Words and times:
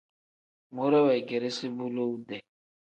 Muure 0.73 0.99
weegeresi 1.05 1.65
bu 1.77 1.85
lowu-dee. 1.95 2.43